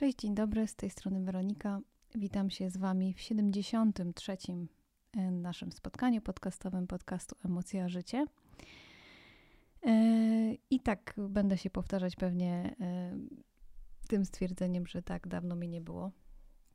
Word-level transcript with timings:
Cześć, 0.00 0.18
dzień 0.18 0.34
dobry, 0.34 0.66
z 0.66 0.74
tej 0.74 0.90
strony 0.90 1.20
Weronika. 1.20 1.80
Witam 2.14 2.50
się 2.50 2.70
z 2.70 2.76
Wami 2.76 3.14
w 3.14 3.20
73. 3.20 4.36
E, 5.16 5.30
naszym 5.30 5.72
spotkaniu 5.72 6.20
podcastowym 6.20 6.86
podcastu 6.86 7.36
Emocja 7.44 7.88
Życie. 7.88 8.26
E, 9.86 9.92
I 10.70 10.80
tak 10.80 11.14
będę 11.18 11.58
się 11.58 11.70
powtarzać 11.70 12.16
pewnie 12.16 12.76
e, 12.80 13.18
tym 14.08 14.24
stwierdzeniem, 14.24 14.86
że 14.86 15.02
tak 15.02 15.28
dawno 15.28 15.56
mi 15.56 15.68
nie 15.68 15.80
było. 15.80 16.10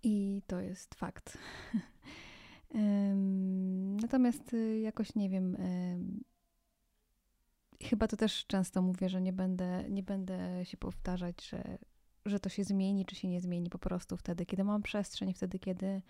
I 0.04 0.42
to 0.48 0.60
jest 0.60 0.96
fakt. 0.96 1.38
Natomiast 4.02 4.56
jakoś 4.82 5.16
nie 5.16 5.30
wiem, 5.30 5.58
chyba 7.84 8.08
to 8.08 8.18
też 8.18 8.46
często 8.48 8.82
mówię, 8.82 9.10
że 9.10 9.22
nie 9.22 9.34
będę, 9.34 9.90
nie 9.90 10.04
będę 10.04 10.66
się 10.66 10.78
powtarzać, 10.78 11.46
że 11.46 11.78
że 12.26 12.40
to 12.40 12.50
się 12.50 12.64
zmieni, 12.64 13.06
czy 13.06 13.16
się 13.16 13.28
nie 13.28 13.42
zmieni 13.42 13.70
po 13.70 13.80
prostu 13.80 14.18
wtedy, 14.18 14.46
kiedy 14.46 14.64
mam 14.64 14.82
przestrzeń, 14.82 15.34
wtedy, 15.34 15.60
kiedy 15.60 16.02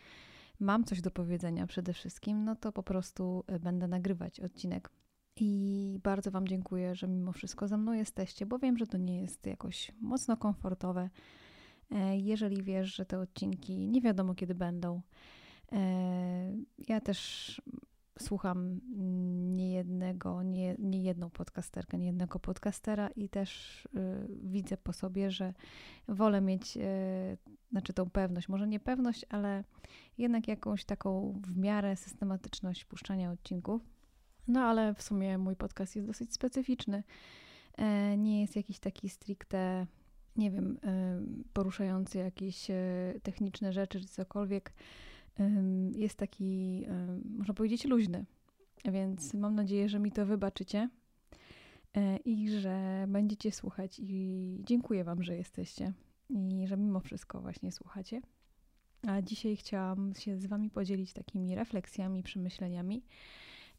mam 0.59 0.83
coś 0.83 1.01
do 1.01 1.11
powiedzenia 1.11 1.67
przede 1.67 1.93
wszystkim, 1.93 2.43
no 2.43 2.55
to 2.55 2.71
po 2.71 2.83
prostu 2.83 3.43
e, 3.47 3.59
będę 3.59 3.87
nagrywać 3.87 4.39
odcinek. 4.39 4.89
I 5.39 5.99
bardzo 6.03 6.31
Wam 6.31 6.47
dziękuję, 6.47 6.95
że 6.95 7.07
mimo 7.07 7.31
wszystko 7.31 7.67
ze 7.67 7.77
mną 7.77 7.93
jesteście, 7.93 8.45
bo 8.45 8.59
wiem, 8.59 8.77
że 8.77 8.87
to 8.87 8.97
nie 8.97 9.21
jest 9.21 9.45
jakoś 9.45 9.91
mocno 10.01 10.37
komfortowe. 10.37 11.09
E, 11.91 12.17
jeżeli 12.17 12.63
wiesz, 12.63 12.95
że 12.95 13.05
te 13.05 13.19
odcinki 13.19 13.87
nie 13.87 14.01
wiadomo 14.01 14.35
kiedy 14.35 14.55
będą, 14.55 15.01
e, 15.71 16.55
ja 16.87 17.01
też 17.01 17.61
słucham 18.19 18.81
niejednego, 19.55 20.43
nie, 20.43 20.75
nie 20.79 21.03
jedną 21.03 21.29
podcasterkę, 21.29 21.97
nie 21.97 22.05
jednego 22.05 22.39
podcastera 22.39 23.07
i 23.07 23.29
też 23.29 23.85
y, 23.85 23.89
widzę 24.43 24.77
po 24.77 24.93
sobie, 24.93 25.31
że 25.31 25.53
wolę 26.07 26.41
mieć, 26.41 26.77
y, 26.77 26.81
znaczy 27.71 27.93
tą 27.93 28.09
pewność, 28.09 28.49
może 28.49 28.67
nie 28.67 28.79
pewność, 28.79 29.25
ale 29.29 29.63
jednak 30.17 30.47
jakąś 30.47 30.85
taką 30.85 31.41
w 31.41 31.57
miarę 31.57 31.95
systematyczność 31.95 32.85
puszczania 32.85 33.31
odcinków. 33.31 33.81
No 34.47 34.61
ale 34.61 34.93
w 34.93 35.01
sumie 35.01 35.37
mój 35.37 35.55
podcast 35.55 35.95
jest 35.95 36.07
dosyć 36.07 36.33
specyficzny. 36.33 37.03
E, 37.77 38.17
nie 38.17 38.41
jest 38.41 38.55
jakiś 38.55 38.79
taki 38.79 39.09
stricte, 39.09 39.87
nie 40.35 40.51
wiem, 40.51 40.77
y, 40.77 41.49
poruszający 41.53 42.17
jakieś 42.17 42.69
e, 42.69 42.75
techniczne 43.23 43.73
rzeczy 43.73 44.01
czy 44.01 44.07
cokolwiek 44.07 44.73
jest 45.95 46.17
taki, 46.17 46.83
można 47.37 47.53
powiedzieć, 47.53 47.85
luźny. 47.85 48.25
Więc 48.91 49.33
mam 49.33 49.55
nadzieję, 49.55 49.89
że 49.89 49.99
mi 49.99 50.11
to 50.11 50.25
wybaczycie 50.25 50.89
e, 51.97 52.17
i 52.17 52.49
że 52.49 53.05
będziecie 53.07 53.51
słuchać. 53.51 53.99
I 53.99 54.61
dziękuję 54.63 55.03
Wam, 55.03 55.23
że 55.23 55.35
jesteście 55.35 55.93
i 56.29 56.67
że 56.67 56.77
mimo 56.77 56.99
wszystko 56.99 57.41
właśnie 57.41 57.71
słuchacie. 57.71 58.21
A 59.07 59.21
dzisiaj 59.21 59.55
chciałam 59.55 60.13
się 60.15 60.37
z 60.37 60.45
Wami 60.45 60.69
podzielić 60.69 61.13
takimi 61.13 61.55
refleksjami, 61.55 62.23
przemyśleniami 62.23 63.03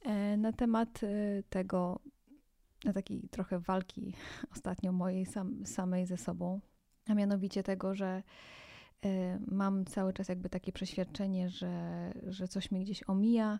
e, 0.03 0.37
na 0.37 0.53
temat 0.53 1.01
e, 1.03 1.43
tego, 1.51 2.01
na 2.85 2.93
takiej 2.93 3.29
trochę 3.29 3.59
walki 3.59 4.15
ostatnio 4.53 4.93
mojej 4.93 5.27
sam, 5.27 5.67
samej 5.67 6.07
ze 6.07 6.17
sobą, 6.17 6.61
a 7.07 7.15
mianowicie 7.15 7.63
tego, 7.63 7.95
że 7.95 8.23
mam 9.47 9.85
cały 9.85 10.13
czas 10.13 10.29
jakby 10.29 10.49
takie 10.49 10.73
przeświadczenie, 10.73 11.49
że, 11.49 12.13
że 12.27 12.49
coś 12.49 12.71
mi 12.71 12.81
gdzieś 12.81 13.03
omija, 13.07 13.59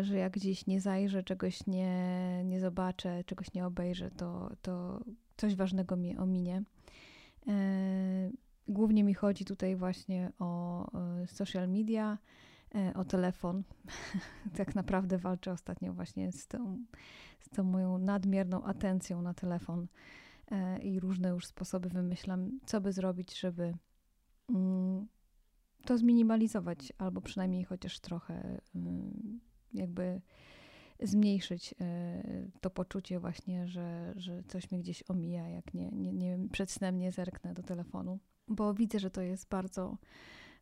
y, 0.00 0.04
że 0.04 0.16
jak 0.16 0.32
gdzieś 0.32 0.66
nie 0.66 0.80
zajrzę, 0.80 1.22
czegoś 1.22 1.66
nie, 1.66 2.42
nie 2.44 2.60
zobaczę, 2.60 3.24
czegoś 3.24 3.54
nie 3.54 3.66
obejrzę, 3.66 4.10
to, 4.10 4.50
to 4.62 5.00
coś 5.36 5.54
ważnego 5.54 5.96
mi 5.96 6.16
ominie. 6.16 6.62
Y, 7.48 8.32
głównie 8.68 9.04
mi 9.04 9.14
chodzi 9.14 9.44
tutaj 9.44 9.76
właśnie 9.76 10.32
o 10.38 10.86
social 11.26 11.68
media, 11.68 12.18
o 12.94 13.04
telefon. 13.04 13.62
tak 14.56 14.74
naprawdę 14.74 15.18
walczę 15.18 15.52
ostatnio 15.52 15.92
właśnie 15.92 16.32
z 16.32 16.46
tą, 16.46 16.78
z 17.40 17.48
tą 17.48 17.64
moją 17.64 17.98
nadmierną 17.98 18.64
atencją 18.64 19.22
na 19.22 19.34
telefon 19.34 19.86
i 20.82 21.00
różne 21.00 21.28
już 21.28 21.46
sposoby 21.46 21.88
wymyślam, 21.88 22.60
co 22.66 22.80
by 22.80 22.92
zrobić, 22.92 23.40
żeby 23.40 23.74
to 25.84 25.98
zminimalizować, 25.98 26.92
albo 26.98 27.20
przynajmniej 27.20 27.64
chociaż 27.64 28.00
trochę 28.00 28.60
mm, 28.74 29.40
jakby 29.72 30.20
zmniejszyć 31.02 31.74
e, 31.80 32.22
to 32.60 32.70
poczucie 32.70 33.20
właśnie, 33.20 33.68
że, 33.68 34.12
że 34.16 34.42
coś 34.42 34.70
mnie 34.70 34.80
gdzieś 34.80 35.04
omija, 35.08 35.48
jak 35.48 35.74
nie, 35.74 35.90
nie, 35.90 36.12
nie 36.12 36.30
wiem, 36.30 36.48
przed 36.48 36.70
snem 36.70 36.98
nie 36.98 37.12
zerknę 37.12 37.54
do 37.54 37.62
telefonu, 37.62 38.18
bo 38.48 38.74
widzę, 38.74 38.98
że 38.98 39.10
to 39.10 39.22
jest 39.22 39.48
bardzo, 39.48 39.96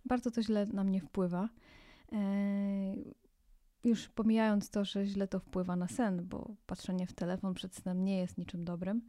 bardzo 0.05 0.31
to 0.31 0.43
źle 0.43 0.67
na 0.67 0.85
mnie 0.85 1.01
wpływa. 1.01 1.49
E, 2.13 2.19
już 3.85 4.09
pomijając 4.09 4.71
to, 4.71 4.85
że 4.85 5.07
źle 5.07 5.29
to 5.29 5.41
wpływa 5.41 5.77
na 5.77 5.89
sen, 5.89 6.27
bo 6.29 6.55
patrzenie 6.67 7.07
w 7.07 7.13
telefon 7.13 7.55
przed 7.55 7.75
snem 7.75 8.05
nie 8.05 8.19
jest 8.19 8.39
niczym 8.39 8.65
dobrym, 8.65 9.03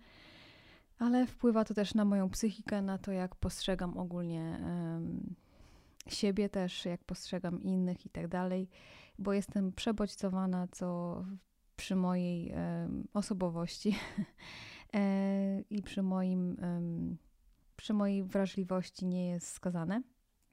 ale 1.00 1.28
wpływa 1.28 1.66
to 1.66 1.74
też 1.74 1.94
na 1.94 2.06
moją 2.06 2.30
psychikę, 2.30 2.82
na 2.82 2.98
to, 2.98 3.12
jak 3.12 3.36
postrzegam 3.36 3.98
ogólnie 3.98 4.60
siebie 6.08 6.50
też, 6.50 6.86
jak 6.86 7.04
postrzegam 7.04 7.64
innych 7.64 8.06
i 8.06 8.10
tak 8.10 8.28
dalej, 8.28 8.70
bo 9.20 9.34
jestem 9.34 9.72
przebodźcowana, 9.72 10.68
co 10.72 11.26
przy 11.76 11.96
mojej 11.96 12.54
osobowości 13.14 13.96
e, 14.94 15.62
i 15.70 15.82
przy 15.82 16.02
moim 16.02 16.58
przy 17.80 17.94
mojej 17.94 18.24
wrażliwości 18.24 19.06
nie 19.06 19.30
jest 19.30 19.48
skazane. 19.48 20.02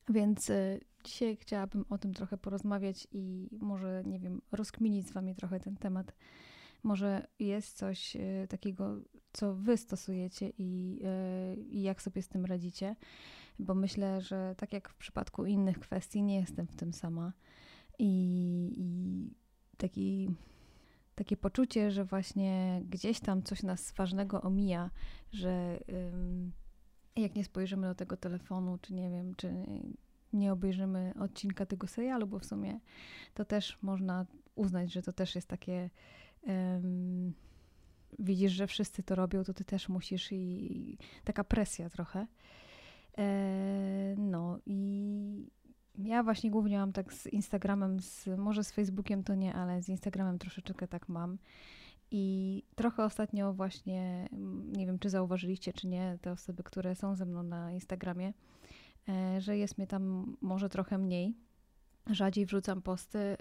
Więc 0.08 0.50
y, 0.50 0.80
dzisiaj 1.04 1.36
chciałabym 1.36 1.84
o 1.90 1.98
tym 1.98 2.14
trochę 2.14 2.38
porozmawiać 2.38 3.08
i 3.12 3.48
może, 3.60 4.02
nie 4.06 4.18
wiem, 4.18 4.42
rozkminić 4.52 5.08
z 5.08 5.12
Wami 5.12 5.34
trochę 5.34 5.60
ten 5.60 5.76
temat 5.76 6.12
może 6.86 7.26
jest 7.38 7.76
coś 7.76 8.16
e, 8.16 8.46
takiego, 8.48 8.96
co 9.32 9.54
wy 9.54 9.76
stosujecie 9.76 10.52
i, 10.58 11.00
e, 11.04 11.56
i 11.56 11.82
jak 11.82 12.02
sobie 12.02 12.22
z 12.22 12.28
tym 12.28 12.44
radzicie, 12.44 12.96
bo 13.58 13.74
myślę, 13.74 14.20
że 14.20 14.54
tak 14.58 14.72
jak 14.72 14.88
w 14.88 14.94
przypadku 14.94 15.44
innych 15.44 15.78
kwestii, 15.78 16.22
nie 16.22 16.40
jestem 16.40 16.66
w 16.66 16.76
tym 16.76 16.92
sama. 16.92 17.32
I, 17.98 18.72
i 18.76 19.30
taki, 19.76 20.30
takie 21.14 21.36
poczucie, 21.36 21.90
że 21.90 22.04
właśnie 22.04 22.82
gdzieś 22.88 23.20
tam 23.20 23.42
coś 23.42 23.62
nas 23.62 23.92
ważnego 23.92 24.42
omija, 24.42 24.90
że 25.32 25.80
jak 27.16 27.34
nie 27.34 27.44
spojrzymy 27.44 27.86
do 27.86 27.94
tego 27.94 28.16
telefonu, 28.16 28.78
czy 28.82 28.94
nie 28.94 29.10
wiem, 29.10 29.34
czy 29.34 29.52
nie 30.32 30.52
obejrzymy 30.52 31.12
odcinka 31.20 31.66
tego 31.66 31.86
serialu, 31.86 32.26
bo 32.26 32.38
w 32.38 32.44
sumie 32.44 32.80
to 33.34 33.44
też 33.44 33.78
można 33.82 34.26
uznać, 34.54 34.92
że 34.92 35.02
to 35.02 35.12
też 35.12 35.34
jest 35.34 35.48
takie 35.48 35.90
widzisz, 38.18 38.52
że 38.52 38.66
wszyscy 38.66 39.02
to 39.02 39.14
robią, 39.14 39.44
to 39.44 39.54
ty 39.54 39.64
też 39.64 39.88
musisz 39.88 40.32
i, 40.32 40.36
i 40.36 40.98
taka 41.24 41.44
presja 41.44 41.90
trochę. 41.90 42.26
E, 43.18 44.14
no 44.18 44.58
i 44.66 45.50
ja 45.98 46.22
właśnie 46.22 46.50
głównie 46.50 46.78
mam 46.78 46.92
tak 46.92 47.12
z 47.12 47.26
Instagramem, 47.26 48.00
z, 48.00 48.26
może 48.38 48.64
z 48.64 48.72
Facebookiem 48.72 49.24
to 49.24 49.34
nie, 49.34 49.54
ale 49.54 49.82
z 49.82 49.88
Instagramem 49.88 50.38
troszeczkę 50.38 50.88
tak 50.88 51.08
mam. 51.08 51.38
I 52.10 52.62
trochę 52.74 53.04
ostatnio 53.04 53.52
właśnie, 53.52 54.28
nie 54.76 54.86
wiem 54.86 54.98
czy 54.98 55.10
zauważyliście, 55.10 55.72
czy 55.72 55.86
nie, 55.86 56.18
te 56.22 56.32
osoby, 56.32 56.62
które 56.62 56.94
są 56.94 57.16
ze 57.16 57.26
mną 57.26 57.42
na 57.42 57.72
Instagramie, 57.72 58.32
e, 59.08 59.40
że 59.40 59.58
jest 59.58 59.78
mnie 59.78 59.86
tam 59.86 60.36
może 60.40 60.68
trochę 60.68 60.98
mniej 60.98 61.34
rzadziej 62.10 62.46
wrzucam 62.46 62.82
posty. 62.82 63.18
Y, 63.18 63.36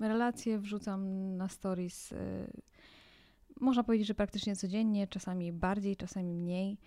relacje 0.00 0.58
wrzucam 0.58 1.36
na 1.36 1.48
stories. 1.48 2.12
Y, 2.12 2.16
można 3.60 3.84
powiedzieć, 3.84 4.06
że 4.08 4.14
praktycznie 4.14 4.56
codziennie, 4.56 5.06
czasami 5.06 5.52
bardziej, 5.52 5.96
czasami 5.96 6.34
mniej. 6.34 6.78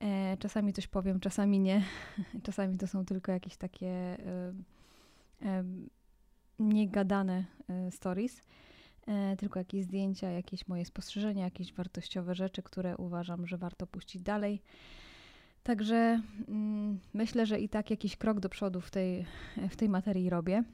E, 0.00 0.36
czasami 0.36 0.72
coś 0.72 0.86
powiem, 0.86 1.20
czasami 1.20 1.60
nie. 1.60 1.82
Czasami 2.46 2.78
to 2.78 2.86
są 2.86 3.04
tylko 3.04 3.32
jakieś 3.32 3.56
takie 3.56 4.16
y, 4.18 5.64
niegadane 6.58 7.44
stories, 7.90 8.42
e, 9.06 9.36
tylko 9.36 9.58
jakieś 9.58 9.84
zdjęcia, 9.84 10.30
jakieś 10.30 10.68
moje 10.68 10.84
spostrzeżenia, 10.84 11.44
jakieś 11.44 11.72
wartościowe 11.72 12.34
rzeczy, 12.34 12.62
które 12.62 12.96
uważam, 12.96 13.46
że 13.46 13.58
warto 13.58 13.86
puścić 13.86 14.22
dalej. 14.22 14.62
Także 15.64 16.20
mm, 16.48 16.98
myślę, 17.14 17.46
że 17.46 17.60
i 17.60 17.68
tak 17.68 17.90
jakiś 17.90 18.16
krok 18.16 18.40
do 18.40 18.48
przodu 18.48 18.80
w 18.80 18.90
tej, 18.90 19.26
w 19.70 19.76
tej 19.76 19.88
materii 19.88 20.30
robię. 20.30 20.64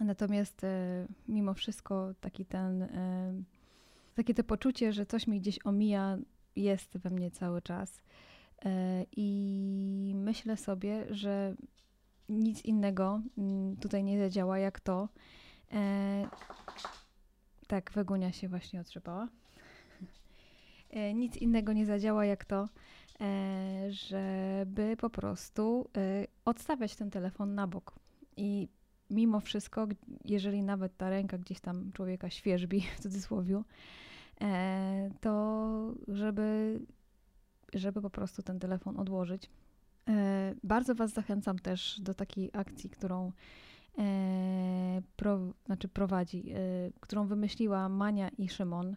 Natomiast 0.00 0.64
e, 0.64 1.06
mimo 1.28 1.54
wszystko 1.54 2.14
taki 2.20 2.44
ten, 2.44 2.82
e, 2.82 3.32
takie 4.14 4.34
to 4.34 4.44
poczucie, 4.44 4.92
że 4.92 5.06
coś 5.06 5.26
mi 5.26 5.40
gdzieś 5.40 5.58
omija, 5.64 6.18
jest 6.56 6.98
we 6.98 7.10
mnie 7.10 7.30
cały 7.30 7.62
czas. 7.62 8.02
E, 8.64 9.04
I 9.16 10.12
myślę 10.14 10.56
sobie, 10.56 11.06
że 11.10 11.54
nic 12.28 12.64
innego 12.64 13.22
mm, 13.38 13.76
tutaj 13.76 14.04
nie 14.04 14.18
zadziała 14.18 14.58
jak 14.58 14.80
to. 14.80 15.08
E, 15.72 16.28
tak, 17.66 17.92
Wegunia 17.94 18.32
się 18.32 18.48
właśnie 18.48 18.80
otrzepała. 18.80 19.28
E, 20.90 21.14
nic 21.14 21.36
innego 21.36 21.72
nie 21.72 21.86
zadziała 21.86 22.24
jak 22.24 22.44
to, 22.44 22.68
żeby 23.88 24.96
po 24.96 25.10
prostu 25.10 25.88
odstawiać 26.44 26.96
ten 26.96 27.10
telefon 27.10 27.54
na 27.54 27.66
bok. 27.66 27.94
I 28.36 28.68
mimo 29.10 29.40
wszystko, 29.40 29.86
jeżeli 30.24 30.62
nawet 30.62 30.96
ta 30.96 31.10
ręka 31.10 31.38
gdzieś 31.38 31.60
tam 31.60 31.92
człowieka 31.92 32.30
świeżbi, 32.30 32.80
w 32.96 33.00
cudzysłowie, 33.00 33.62
to 35.20 35.94
żeby, 36.08 36.80
żeby 37.74 38.02
po 38.02 38.10
prostu 38.10 38.42
ten 38.42 38.58
telefon 38.58 39.00
odłożyć. 39.00 39.50
Bardzo 40.64 40.94
Was 40.94 41.12
zachęcam 41.12 41.58
też 41.58 42.00
do 42.00 42.14
takiej 42.14 42.50
akcji, 42.52 42.90
którą 42.90 43.32
e, 43.98 45.02
pro, 45.16 45.38
znaczy 45.66 45.88
prowadzi, 45.88 46.50
e, 46.50 46.54
którą 47.00 47.26
wymyśliła 47.26 47.88
Mania 47.88 48.28
i 48.28 48.48
Szymon. 48.48 48.96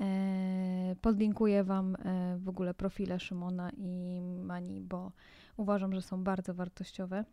E, 0.00 0.96
podlinkuję 1.00 1.64
Wam 1.64 1.96
e, 1.96 2.36
w 2.38 2.48
ogóle 2.48 2.74
profile 2.74 3.20
Szymona 3.20 3.70
i 3.76 4.20
Mani, 4.20 4.80
bo 4.80 5.12
uważam, 5.56 5.94
że 5.94 6.02
są 6.02 6.24
bardzo 6.24 6.54
wartościowe. 6.54 7.24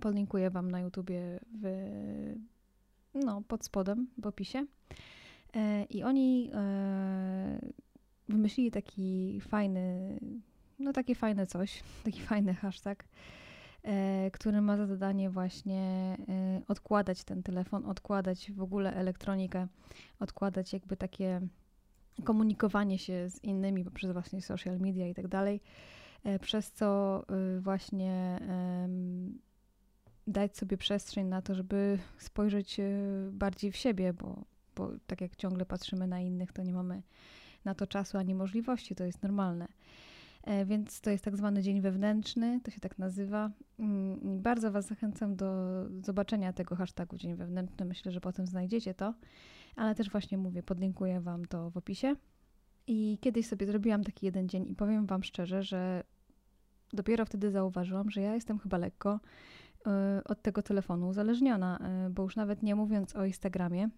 Podlinkuję 0.00 0.50
Wam 0.50 0.70
na 0.70 0.80
YouTubie 0.80 1.40
w, 1.62 1.66
no, 3.14 3.42
pod 3.48 3.64
spodem 3.64 4.06
w 4.18 4.26
opisie. 4.26 4.66
E, 5.56 5.84
I 5.84 6.02
oni 6.02 6.50
wymyślili 8.28 8.70
taki 8.70 9.40
fajny, 9.40 10.18
no 10.78 10.92
takie 10.92 11.14
fajne 11.14 11.46
coś, 11.46 11.82
taki 12.04 12.20
fajny 12.20 12.54
hashtag, 12.54 13.04
który 14.32 14.60
ma 14.60 14.76
za 14.76 14.86
zadanie 14.86 15.30
właśnie 15.30 16.16
odkładać 16.68 17.24
ten 17.24 17.42
telefon, 17.42 17.86
odkładać 17.86 18.52
w 18.52 18.62
ogóle 18.62 18.94
elektronikę, 18.94 19.66
odkładać 20.20 20.72
jakby 20.72 20.96
takie 20.96 21.40
komunikowanie 22.24 22.98
się 22.98 23.30
z 23.30 23.44
innymi 23.44 23.84
poprzez 23.84 24.12
właśnie 24.12 24.42
social 24.42 24.78
media 24.80 25.06
i 25.06 25.14
tak 25.14 25.28
dalej, 25.28 25.60
e, 26.24 26.38
przez 26.38 26.72
co 26.72 27.22
właśnie 27.60 28.40
dać 30.26 30.56
sobie 30.56 30.76
przestrzeń 30.76 31.26
na 31.26 31.42
to, 31.42 31.54
żeby 31.54 31.98
spojrzeć 32.18 32.80
bardziej 33.32 33.72
w 33.72 33.76
siebie, 33.76 34.12
bo, 34.12 34.44
bo 34.76 34.90
tak 35.06 35.20
jak 35.20 35.36
ciągle 35.36 35.66
patrzymy 35.66 36.06
na 36.06 36.20
innych, 36.20 36.52
to 36.52 36.62
nie 36.62 36.72
mamy 36.72 37.02
na 37.64 37.74
to 37.74 37.86
czasu 37.86 38.18
ani 38.18 38.34
możliwości, 38.34 38.94
to 38.94 39.04
jest 39.04 39.22
normalne. 39.22 39.68
E, 40.44 40.64
więc 40.64 41.00
to 41.00 41.10
jest 41.10 41.24
tak 41.24 41.36
zwany 41.36 41.62
dzień 41.62 41.80
wewnętrzny, 41.80 42.60
to 42.62 42.70
się 42.70 42.80
tak 42.80 42.98
nazywa. 42.98 43.50
Mm, 43.78 44.42
bardzo 44.42 44.72
Was 44.72 44.86
zachęcam 44.86 45.36
do 45.36 45.50
zobaczenia 46.02 46.52
tego 46.52 46.76
hashtagu 46.76 47.16
dzień 47.16 47.34
wewnętrzny. 47.34 47.84
Myślę, 47.84 48.12
że 48.12 48.20
potem 48.20 48.46
znajdziecie 48.46 48.94
to, 48.94 49.14
ale 49.76 49.94
też 49.94 50.10
właśnie 50.10 50.38
mówię, 50.38 50.62
podlinkuję 50.62 51.20
Wam 51.20 51.44
to 51.44 51.70
w 51.70 51.76
opisie. 51.76 52.16
I 52.86 53.18
kiedyś 53.20 53.46
sobie 53.46 53.66
zrobiłam 53.66 54.04
taki 54.04 54.26
jeden 54.26 54.48
dzień 54.48 54.70
i 54.70 54.74
powiem 54.74 55.06
Wam 55.06 55.22
szczerze, 55.22 55.62
że 55.62 56.04
dopiero 56.92 57.24
wtedy 57.24 57.50
zauważyłam, 57.50 58.10
że 58.10 58.20
ja 58.20 58.34
jestem 58.34 58.58
chyba 58.58 58.78
lekko 58.78 59.20
y, 60.20 60.24
od 60.24 60.42
tego 60.42 60.62
telefonu 60.62 61.08
uzależniona, 61.08 61.78
y, 62.06 62.10
bo 62.10 62.22
już 62.22 62.36
nawet 62.36 62.62
nie 62.62 62.74
mówiąc 62.74 63.16
o 63.16 63.24
Instagramie, 63.24 63.88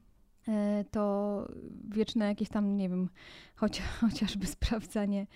E, 0.49 0.84
to 0.90 1.46
wieczne 1.88 2.26
jakieś 2.26 2.49
tam, 2.49 2.76
nie 2.76 2.88
wiem, 2.88 3.08
choć, 3.56 3.82
chociażby 4.00 4.46
sprawdzanie 4.46 5.26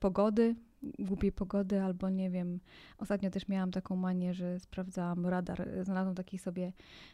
pogody, 0.00 0.54
głupiej 0.98 1.32
pogody, 1.32 1.82
albo 1.82 2.10
nie 2.10 2.30
wiem, 2.30 2.60
ostatnio 2.98 3.30
też 3.30 3.48
miałam 3.48 3.70
taką 3.70 3.96
manię, 3.96 4.34
że 4.34 4.60
sprawdzałam 4.60 5.26
radar, 5.26 5.68
znalazłam 5.82 6.14
taki 6.14 6.38
sobie 6.38 6.72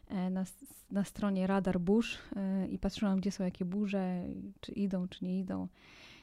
e, 0.09 0.31
na, 0.31 0.45
na 0.91 1.05
stronie 1.05 1.47
radar 1.47 1.81
burz 1.81 2.19
e, 2.37 2.69
i 2.69 2.79
patrzyłam, 2.79 3.21
gdzie 3.21 3.31
są 3.31 3.45
jakie 3.45 3.65
burze, 3.65 4.23
czy 4.61 4.73
idą, 4.73 5.09
czy 5.09 5.25
nie 5.25 5.41
idą. 5.41 5.69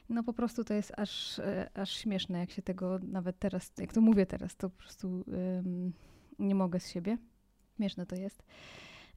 No 0.08 0.22
po 0.22 0.32
prostu 0.32 0.64
to 0.64 0.74
jest 0.74 0.92
aż, 0.96 1.38
e, 1.38 1.70
aż 1.74 1.90
śmieszne, 1.90 2.38
jak 2.38 2.50
się 2.50 2.62
tego 2.62 2.98
nawet 2.98 3.38
teraz, 3.38 3.72
jak 3.78 3.92
to 3.92 4.00
mówię 4.00 4.26
teraz, 4.26 4.56
to 4.56 4.70
po 4.70 4.76
prostu 4.76 5.24
nie 6.38 6.54
mogę 6.54 6.80
z 6.80 6.88
siebie. 6.88 7.18
Śmieszne 7.76 8.06
to 8.06 8.16
jest. 8.16 8.42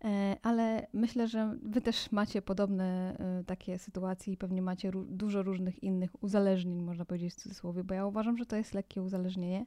E, 0.04 0.38
ale 0.42 0.88
myślę, 0.94 1.28
że 1.28 1.58
wy 1.64 1.82
też 1.82 2.12
macie 2.12 2.42
podobne 2.42 3.18
e, 3.18 3.44
takie 3.44 3.80
sytuacje 3.80 4.34
i 4.34 4.38
pewnie 4.38 4.62
macie 4.62 4.92
dużo 5.08 5.44
różnych 5.44 5.84
innych 5.84 6.24
uzależnień, 6.24 6.82
można 6.82 7.06
powiedzieć 7.06 7.34
w 7.34 7.38
cudzysłowie, 7.38 7.84
bo 7.84 7.94
ja 7.94 8.06
uważam, 8.06 8.38
że 8.38 8.46
to 8.46 8.56
jest 8.56 8.74
lekkie 8.74 9.02
uzależnienie, 9.02 9.66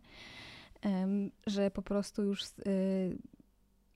że 1.47 1.71
po 1.71 1.83
prostu 1.83 2.23
już 2.23 2.43
e, 2.43 2.49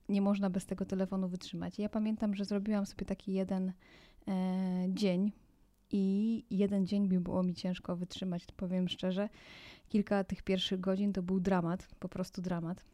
nie 0.09 0.23
można 0.23 0.51
bez 0.51 0.67
tego 0.67 0.85
telefonu 0.85 1.29
wytrzymać. 1.29 1.79
Ja 1.79 1.89
pamiętam, 1.89 2.35
że 2.35 2.45
zrobiłam 2.45 2.87
sobie 2.87 3.07
taki 3.07 3.33
jeden 3.33 3.73
dzień 4.89 5.33
i 5.93 6.45
jeden 6.51 6.87
dzień 6.87 7.09
by 7.09 7.21
było 7.21 7.43
mi 7.43 7.55
ciężko 7.55 7.97
wytrzymać, 7.97 8.47
powiem 8.57 8.89
szczerze. 8.89 9.29
Kilka 9.89 10.25
tych 10.25 10.43
pierwszych 10.43 10.81
godzin 10.81 11.13
to 11.13 11.23
był 11.23 11.41
dramat, 11.41 11.89
po 11.99 12.09
prostu 12.09 12.43
dramat. 12.43 12.85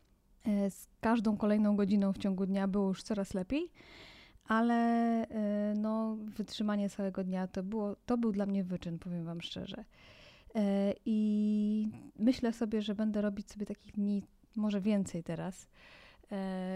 E, 0.47 0.71
z 0.71 0.89
każdą 1.01 1.37
kolejną 1.37 1.77
godziną 1.77 2.13
w 2.13 2.19
ciągu 2.19 2.47
dnia 2.47 2.69
było 2.69 2.89
już 2.89 3.03
coraz 3.03 3.35
lepiej, 3.35 3.73
ale 4.45 4.75
e, 5.29 5.75
no, 5.77 6.17
wytrzymanie 6.17 6.91
całego 6.91 7.25
dnia 7.25 7.47
to, 7.47 7.63
było, 7.63 7.97
to 8.07 8.19
był 8.19 8.33
dla 8.33 8.47
mnie 8.47 8.65
wyczyn, 8.65 8.99
powiem 8.99 9.25
Wam 9.25 9.41
szczerze. 9.41 9.85
E, 10.55 10.95
I 11.05 11.89
myślę 12.19 12.53
sobie, 12.53 12.83
że 12.83 12.95
będę 12.95 13.23
robić 13.23 13.51
sobie 13.51 13.67
takich 13.67 13.93
dni 13.93 14.23
może 14.57 14.81
więcej 14.81 15.23
teraz, 15.23 15.69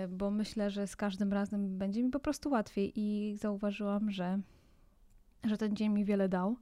bo 0.09 0.31
myślę, 0.31 0.71
że 0.71 0.87
z 0.87 0.97
każdym 0.97 1.33
razem 1.33 1.79
będzie 1.79 2.03
mi 2.03 2.11
po 2.11 2.21
prostu 2.21 2.51
łatwiej 2.51 2.93
i 2.97 3.37
zauważyłam, 3.37 4.11
że, 4.11 4.39
że 5.45 5.59
ten 5.59 5.77
dzień 5.77 5.89
mi 5.89 6.05
wiele 6.05 6.29
dał. 6.29 6.57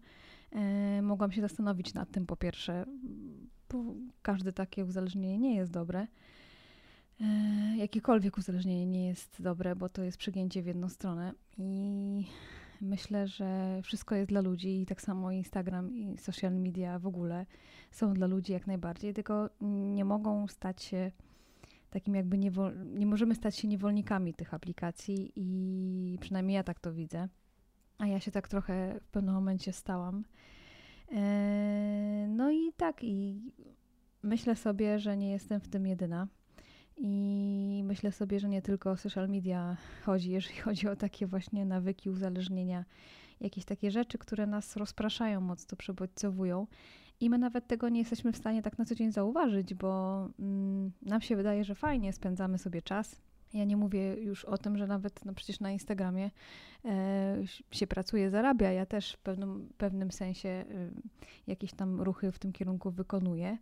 Mogłam 1.02 1.32
się 1.32 1.40
zastanowić 1.40 1.94
nad 1.94 2.10
tym 2.10 2.26
po 2.26 2.36
pierwsze, 2.36 2.84
bo 3.70 3.84
każde 4.22 4.52
takie 4.52 4.84
uzależnienie 4.84 5.38
nie 5.38 5.54
jest 5.54 5.72
dobre. 5.72 6.06
E, 7.20 7.76
jakiekolwiek 7.76 8.38
uzależnienie 8.38 8.86
nie 8.86 9.06
jest 9.06 9.42
dobre, 9.42 9.76
bo 9.76 9.88
to 9.88 10.02
jest 10.02 10.18
przegięcie 10.18 10.62
w 10.62 10.66
jedną 10.66 10.88
stronę. 10.88 11.32
I 11.58 12.26
myślę, 12.80 13.26
że 13.26 13.80
wszystko 13.82 14.14
jest 14.14 14.28
dla 14.28 14.40
ludzi 14.40 14.82
i 14.82 14.86
tak 14.86 15.02
samo 15.02 15.30
Instagram 15.30 15.94
i 15.94 16.18
social 16.18 16.54
media 16.54 16.98
w 16.98 17.06
ogóle 17.06 17.46
są 17.90 18.14
dla 18.14 18.26
ludzi 18.26 18.52
jak 18.52 18.66
najbardziej, 18.66 19.14
tylko 19.14 19.50
nie 19.94 20.04
mogą 20.04 20.48
stać 20.48 20.82
się 20.82 21.12
takim 21.90 22.14
jakby 22.14 22.38
niewol- 22.38 22.86
nie 22.86 23.06
możemy 23.06 23.34
stać 23.34 23.56
się 23.56 23.68
niewolnikami 23.68 24.34
tych 24.34 24.54
aplikacji 24.54 25.32
i 25.36 26.18
przynajmniej 26.20 26.54
ja 26.54 26.62
tak 26.62 26.80
to 26.80 26.92
widzę. 26.92 27.28
A 27.98 28.06
ja 28.06 28.20
się 28.20 28.30
tak 28.30 28.48
trochę 28.48 29.00
w 29.02 29.08
pewnym 29.08 29.34
momencie 29.34 29.72
stałam. 29.72 30.24
E, 31.12 32.26
no 32.28 32.50
i 32.50 32.72
tak, 32.76 33.04
i 33.04 33.42
myślę 34.22 34.56
sobie, 34.56 34.98
że 34.98 35.16
nie 35.16 35.30
jestem 35.30 35.60
w 35.60 35.68
tym 35.68 35.86
jedyna. 35.86 36.28
I 37.00 37.82
myślę 37.84 38.12
sobie, 38.12 38.40
że 38.40 38.48
nie 38.48 38.62
tylko 38.62 38.90
o 38.90 38.96
social 38.96 39.28
media 39.28 39.76
chodzi, 40.04 40.30
jeżeli 40.30 40.56
chodzi 40.64 40.88
o 40.88 40.96
takie 40.96 41.26
właśnie 41.26 41.64
nawyki, 41.64 42.10
uzależnienia, 42.10 42.84
jakieś 43.40 43.64
takie 43.64 43.90
rzeczy, 43.90 44.18
które 44.18 44.46
nas 44.46 44.76
rozpraszają 44.76 45.40
mocno, 45.40 45.76
przebodźcowują. 45.76 46.66
I 47.20 47.30
my 47.30 47.38
nawet 47.38 47.66
tego 47.66 47.88
nie 47.88 47.98
jesteśmy 47.98 48.32
w 48.32 48.36
stanie 48.36 48.62
tak 48.62 48.78
na 48.78 48.84
co 48.84 48.94
dzień 48.94 49.12
zauważyć, 49.12 49.74
bo 49.74 50.20
mm, 50.38 50.92
nam 51.02 51.20
się 51.20 51.36
wydaje, 51.36 51.64
że 51.64 51.74
fajnie 51.74 52.12
spędzamy 52.12 52.58
sobie 52.58 52.82
czas. 52.82 53.20
Ja 53.54 53.64
nie 53.64 53.76
mówię 53.76 54.14
już 54.14 54.44
o 54.44 54.58
tym, 54.58 54.78
że 54.78 54.86
nawet 54.86 55.24
no 55.24 55.34
przecież 55.34 55.60
na 55.60 55.70
Instagramie 55.70 56.30
e, 56.84 57.36
się 57.70 57.86
pracuje, 57.86 58.30
zarabia. 58.30 58.72
Ja 58.72 58.86
też 58.86 59.12
w 59.12 59.18
pewnym, 59.18 59.68
pewnym 59.78 60.10
sensie 60.10 60.48
e, 60.48 60.64
jakieś 61.46 61.72
tam 61.72 62.00
ruchy 62.00 62.32
w 62.32 62.38
tym 62.38 62.52
kierunku 62.52 62.90
wykonuję. 62.90 63.58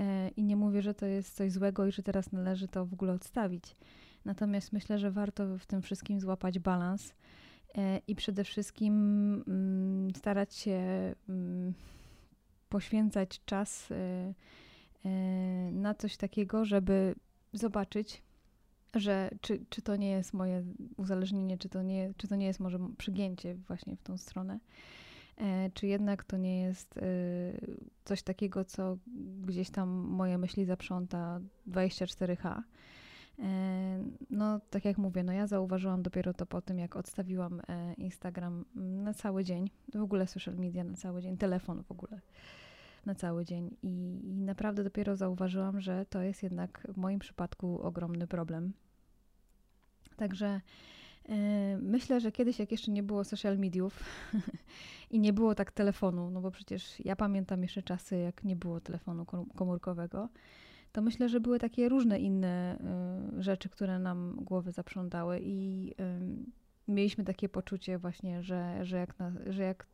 E, 0.00 0.28
I 0.28 0.44
nie 0.44 0.56
mówię, 0.56 0.82
że 0.82 0.94
to 0.94 1.06
jest 1.06 1.34
coś 1.34 1.52
złego 1.52 1.86
i 1.86 1.92
że 1.92 2.02
teraz 2.02 2.32
należy 2.32 2.68
to 2.68 2.86
w 2.86 2.92
ogóle 2.92 3.12
odstawić. 3.12 3.76
Natomiast 4.24 4.72
myślę, 4.72 4.98
że 4.98 5.10
warto 5.10 5.58
w 5.58 5.66
tym 5.66 5.82
wszystkim 5.82 6.20
złapać 6.20 6.58
balans 6.58 7.14
e, 7.74 8.00
i 8.06 8.14
przede 8.14 8.44
wszystkim 8.44 8.94
mm, 9.48 10.14
starać 10.14 10.54
się 10.54 10.80
mm, 11.28 11.74
poświęcać 12.68 13.44
czas 13.44 13.88
e, 13.90 14.34
na 15.72 15.94
coś 15.94 16.16
takiego, 16.16 16.64
żeby 16.64 17.14
zobaczyć, 17.52 18.22
że 18.94 19.30
czy, 19.40 19.64
czy 19.68 19.82
to 19.82 19.96
nie 19.96 20.10
jest 20.10 20.32
moje 20.32 20.64
uzależnienie, 20.96 21.58
czy 21.58 21.68
to 21.68 21.82
nie, 21.82 22.14
czy 22.16 22.28
to 22.28 22.36
nie 22.36 22.46
jest 22.46 22.60
może 22.60 22.78
przygięcie 22.98 23.54
właśnie 23.54 23.96
w 23.96 24.02
tą 24.02 24.18
stronę. 24.18 24.60
Czy 25.74 25.86
jednak 25.86 26.24
to 26.24 26.36
nie 26.36 26.60
jest 26.60 26.98
coś 28.06 28.22
takiego, 28.22 28.64
co 28.64 28.98
gdzieś 29.46 29.70
tam 29.70 29.88
moje 29.88 30.38
myśli 30.38 30.64
zaprząta 30.64 31.40
24H. 31.68 32.62
E, 33.38 34.04
no, 34.30 34.60
tak 34.70 34.84
jak 34.84 34.98
mówię, 34.98 35.22
no 35.22 35.32
ja 35.32 35.46
zauważyłam 35.46 36.02
dopiero 36.02 36.34
to 36.34 36.46
po 36.46 36.62
tym, 36.62 36.78
jak 36.78 36.96
odstawiłam 36.96 37.62
Instagram 37.96 38.64
na 38.74 39.14
cały 39.14 39.44
dzień, 39.44 39.70
w 39.94 40.02
ogóle 40.02 40.26
social 40.26 40.56
media 40.56 40.84
na 40.84 40.94
cały 40.94 41.22
dzień, 41.22 41.36
telefon 41.36 41.82
w 41.82 41.90
ogóle 41.90 42.20
na 43.06 43.14
cały 43.14 43.44
dzień. 43.44 43.76
I, 43.82 44.20
I, 44.24 44.40
naprawdę 44.40 44.84
dopiero 44.84 45.16
zauważyłam, 45.16 45.80
że 45.80 46.06
to 46.10 46.22
jest 46.22 46.42
jednak 46.42 46.86
w 46.88 46.96
moim 46.96 47.18
przypadku 47.18 47.82
ogromny 47.82 48.26
problem. 48.26 48.72
Także 50.16 50.60
Myślę, 51.80 52.20
że 52.20 52.32
kiedyś, 52.32 52.58
jak 52.58 52.72
jeszcze 52.72 52.90
nie 52.90 53.02
było 53.02 53.24
social 53.24 53.58
mediów 53.58 54.04
i 55.10 55.20
nie 55.20 55.32
było 55.32 55.54
tak 55.54 55.72
telefonu, 55.72 56.30
no 56.30 56.40
bo 56.40 56.50
przecież 56.50 57.00
ja 57.00 57.16
pamiętam 57.16 57.62
jeszcze 57.62 57.82
czasy, 57.82 58.18
jak 58.18 58.44
nie 58.44 58.56
było 58.56 58.80
telefonu 58.80 59.26
komórkowego, 59.56 60.28
to 60.92 61.02
myślę, 61.02 61.28
że 61.28 61.40
były 61.40 61.58
takie 61.58 61.88
różne 61.88 62.18
inne 62.18 62.78
y, 63.38 63.42
rzeczy, 63.42 63.68
które 63.68 63.98
nam 63.98 64.38
głowy 64.40 64.72
zaprzątały 64.72 65.40
i 65.42 65.92
mieliśmy 66.88 67.24
takie 67.24 67.48
poczucie 67.48 67.98
właśnie, 67.98 68.42
że, 68.42 68.78
że, 68.82 68.96
jak 68.96 69.18
na, 69.18 69.32
że 69.46 69.62
jak 69.62 69.86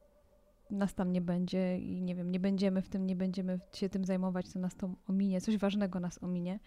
nas 0.71 0.95
tam 0.95 1.12
nie 1.12 1.21
będzie 1.21 1.79
i 1.79 2.03
nie 2.03 2.15
wiem, 2.15 2.31
nie 2.31 2.41
będziemy 2.41 2.83
w 2.83 2.89
tym, 2.89 3.07
nie 3.07 3.17
będziemy 3.17 3.61
się 3.73 3.89
tym 3.89 4.05
zajmować, 4.05 4.53
to 4.53 4.59
nas 4.59 4.77
to 4.77 4.95
ominie, 5.09 5.41
coś 5.41 5.57
ważnego 5.57 6.01
nas 6.01 6.23
ominie. 6.23 6.59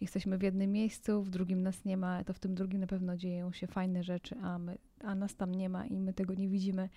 Jesteśmy 0.00 0.38
w 0.38 0.42
jednym 0.42 0.72
miejscu, 0.72 1.22
w 1.22 1.30
drugim 1.30 1.62
nas 1.62 1.84
nie 1.84 1.96
ma, 1.96 2.24
to 2.24 2.32
w 2.32 2.38
tym 2.38 2.54
drugim 2.54 2.80
na 2.80 2.86
pewno 2.86 3.16
dzieją 3.16 3.52
się 3.52 3.66
fajne 3.66 4.02
rzeczy, 4.02 4.36
a, 4.42 4.58
my, 4.58 4.78
a 5.04 5.14
nas 5.14 5.36
tam 5.36 5.54
nie 5.54 5.68
ma 5.68 5.86
i 5.86 6.00
my 6.00 6.12
tego 6.12 6.34
nie 6.34 6.48
widzimy, 6.48 6.88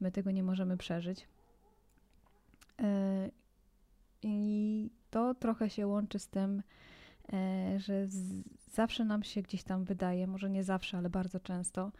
my 0.00 0.12
tego 0.12 0.30
nie 0.30 0.42
możemy 0.42 0.76
przeżyć. 0.76 1.28
Yy, 2.78 2.84
I 4.22 4.90
to 5.10 5.34
trochę 5.34 5.70
się 5.70 5.86
łączy 5.86 6.18
z 6.18 6.28
tym, 6.28 6.62
yy, 7.32 7.80
że 7.80 8.06
z, 8.06 8.34
zawsze 8.72 9.04
nam 9.04 9.22
się 9.22 9.42
gdzieś 9.42 9.62
tam 9.62 9.84
wydaje, 9.84 10.26
może 10.26 10.50
nie 10.50 10.64
zawsze, 10.64 10.98
ale 10.98 11.10
bardzo 11.10 11.40
często, 11.40 11.92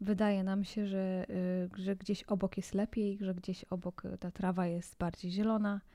wydaje 0.00 0.44
nam 0.44 0.64
się, 0.64 0.86
że, 0.86 1.26
y, 1.78 1.82
że 1.82 1.96
gdzieś 1.96 2.22
obok 2.22 2.56
jest 2.56 2.74
lepiej, 2.74 3.18
że 3.20 3.34
gdzieś 3.34 3.64
obok 3.64 4.02
ta 4.20 4.30
trawa 4.30 4.66
jest 4.66 4.98
bardziej 4.98 5.30
zielona, 5.30 5.80
e, 5.80 5.93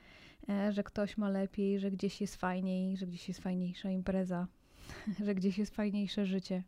że 0.70 0.84
ktoś 0.84 1.18
ma 1.18 1.30
lepiej, 1.30 1.80
że 1.80 1.92
gdzieś 1.92 2.22
jest 2.22 2.36
fajniej, 2.36 2.98
że 2.98 3.08
gdzieś 3.08 3.28
jest 3.28 3.40
fajniejsza 3.40 3.90
impreza, 3.90 4.48
że 5.26 5.36
gdzieś 5.36 5.58
jest 5.58 5.76
fajniejsze 5.76 6.26
życie. 6.26 6.64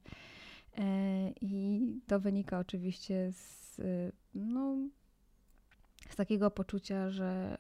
E, 0.78 1.30
I 1.42 1.82
to 2.08 2.20
wynika 2.20 2.60
oczywiście 2.60 3.32
z, 3.32 3.80
y, 3.80 4.12
no, 4.34 4.78
z 6.10 6.16
takiego 6.16 6.52
poczucia, 6.52 7.10
że, 7.10 7.58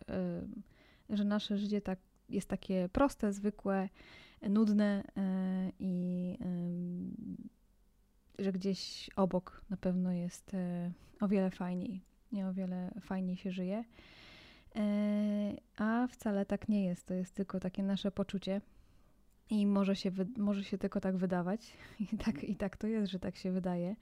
że 1.09 1.25
nasze 1.25 1.57
życie 1.57 1.81
tak, 1.81 1.99
jest 2.29 2.47
takie 2.47 2.89
proste, 2.89 3.33
zwykłe, 3.33 3.89
nudne 4.49 5.03
e, 5.17 5.71
i 5.79 6.37
że 8.39 8.51
gdzieś 8.51 9.09
obok 9.15 9.61
na 9.69 9.77
pewno 9.77 10.11
jest 10.11 10.53
e, 10.53 10.91
o 11.21 11.27
wiele 11.27 11.51
fajniej, 11.51 12.01
nie 12.31 12.47
o 12.47 12.53
wiele 12.53 12.91
fajniej 13.01 13.37
się 13.37 13.51
żyje. 13.51 13.83
E, 14.75 14.81
a 15.77 16.07
wcale 16.07 16.45
tak 16.45 16.69
nie 16.69 16.85
jest. 16.85 17.05
To 17.05 17.13
jest 17.13 17.35
tylko 17.35 17.59
takie 17.59 17.83
nasze 17.83 18.11
poczucie. 18.11 18.61
I 19.49 19.65
może 19.65 19.95
się, 19.95 20.11
może 20.37 20.63
się 20.63 20.77
tylko 20.77 20.99
tak 20.99 21.17
wydawać. 21.17 21.73
I 22.13 22.17
tak, 22.17 22.43
I 22.43 22.55
tak 22.55 22.77
to 22.77 22.87
jest, 22.87 23.11
że 23.11 23.19
tak 23.19 23.35
się 23.35 23.51
wydaje. 23.51 23.95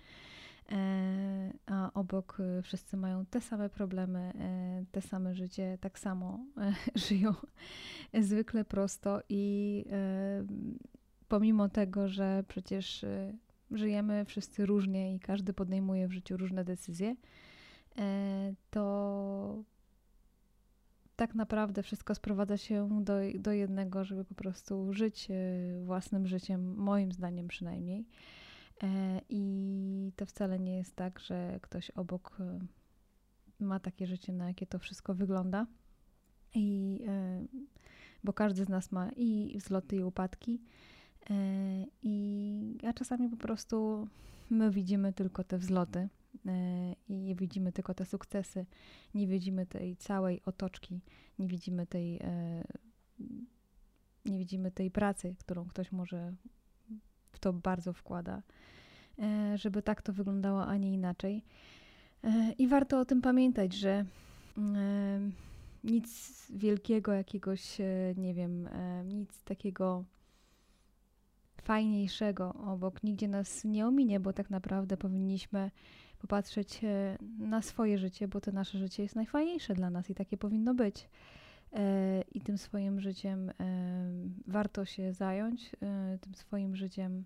E, 0.72 1.54
a 1.66 1.94
obok 1.94 2.38
wszyscy 2.64 2.98
mają 2.98 3.26
te 3.26 3.42
same 3.42 3.70
problemy, 3.70 4.34
te 4.92 5.02
same 5.02 5.34
życie, 5.34 5.78
tak 5.82 6.00
samo 6.00 6.40
żyją 7.08 7.34
zwykle 8.22 8.66
prosto 8.66 9.22
i 9.30 9.86
pomimo 11.28 11.70
tego, 11.70 12.08
że 12.08 12.44
przecież 12.48 13.06
żyjemy 13.72 14.26
wszyscy 14.26 14.66
różnie 14.66 15.16
i 15.16 15.20
każdy 15.20 15.54
podejmuje 15.54 16.08
w 16.08 16.12
życiu 16.12 16.38
różne 16.38 16.64
decyzje, 16.64 17.16
e, 17.98 18.54
to 18.70 19.64
tak 21.20 21.36
naprawdę 21.36 21.84
wszystko 21.84 22.16
sprowadza 22.16 22.58
się 22.58 23.04
do, 23.04 23.14
do 23.40 23.52
jednego, 23.52 24.04
żeby 24.04 24.26
po 24.26 24.36
prostu 24.36 24.94
żyć 24.94 25.28
e, 25.32 25.36
własnym 25.84 26.28
życiem, 26.28 26.76
moim 26.76 27.12
zdaniem 27.12 27.48
przynajmniej. 27.48 28.06
E, 28.84 29.22
I 29.30 30.12
to 30.16 30.26
wcale 30.26 30.60
nie 30.60 30.78
jest 30.78 30.96
tak, 30.96 31.20
że 31.20 31.60
ktoś 31.62 31.92
obok 31.92 32.38
ma 33.60 33.80
takie 33.80 34.08
życie, 34.08 34.34
na 34.34 34.48
jakie 34.48 34.68
to 34.68 34.80
wszystko 34.80 35.14
wygląda. 35.14 35.68
I, 36.56 37.00
bo 38.24 38.34
każdy 38.34 38.66
z 38.66 38.70
nas 38.70 38.92
ma 38.92 39.10
i 39.16 39.58
wzloty, 39.58 39.96
i 39.96 40.04
upadki. 40.04 40.62
E, 41.30 41.36
I 42.04 42.78
a 42.88 42.94
czasami 42.94 43.30
po 43.30 43.38
prostu 43.38 44.08
my 44.50 44.72
widzimy 44.72 45.14
tylko 45.14 45.44
te 45.44 45.58
wzloty 45.58 46.00
e, 46.00 46.10
i 47.10 47.36
widzimy 47.36 47.72
tylko 47.72 47.94
te 47.94 48.06
sukcesy, 48.06 48.66
nie 49.14 49.28
widzimy 49.28 49.66
tej 49.66 49.96
całej 49.96 50.42
otoczki, 50.46 51.02
nie 51.40 51.48
widzimy 51.48 51.88
tej, 51.88 52.18
e, 52.18 52.64
nie 54.26 54.38
widzimy 54.38 54.72
tej 54.72 54.92
pracy, 54.92 55.36
którą 55.40 55.66
ktoś 55.66 55.92
może 55.92 56.34
w 57.32 57.40
to 57.40 57.54
bardzo 57.54 57.94
wkłada, 57.94 58.42
żeby 59.56 59.82
tak 59.82 60.02
to 60.02 60.14
wyglądało, 60.14 60.66
a 60.66 60.78
nie 60.78 60.94
inaczej. 60.94 61.44
I 62.58 62.68
warto 62.68 63.00
o 63.00 63.06
tym 63.06 63.22
pamiętać, 63.22 63.74
że 63.74 64.06
nic 65.84 66.48
wielkiego, 66.50 67.14
jakiegoś, 67.14 67.78
nie 68.18 68.34
wiem, 68.34 68.70
nic 69.06 69.44
takiego 69.44 70.04
fajniejszego 71.62 72.54
obok 72.54 73.04
nigdzie 73.04 73.28
nas 73.28 73.64
nie 73.64 73.88
ominie, 73.88 74.20
bo 74.20 74.34
tak 74.34 74.50
naprawdę 74.50 74.98
powinniśmy 74.98 75.72
popatrzeć 76.20 76.84
e, 76.84 77.18
na 77.40 77.62
swoje 77.62 77.98
życie, 77.98 78.28
bo 78.28 78.42
to 78.42 78.52
nasze 78.52 78.78
życie 78.78 79.04
jest 79.04 79.16
najfajniejsze 79.16 79.74
dla 79.74 79.90
nas 79.90 80.10
i 80.10 80.16
takie 80.16 80.38
powinno 80.38 80.74
być. 80.74 81.10
E, 81.74 82.22
I 82.22 82.42
tym 82.42 82.58
swoim 82.58 83.00
życiem 83.00 83.50
e, 83.50 83.54
warto 84.48 84.86
się 84.86 85.14
zająć, 85.14 85.72
tym 86.22 86.36
swoim 86.36 86.76
życiem, 86.76 87.26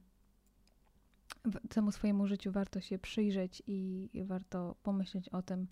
temu 1.69 1.91
swojemu 1.91 2.27
życiu 2.27 2.51
warto 2.51 2.81
się 2.81 2.99
przyjrzeć 2.99 3.63
i 3.67 4.09
warto 4.25 4.75
pomyśleć 4.83 5.29
o 5.29 5.41
tym, 5.41 5.67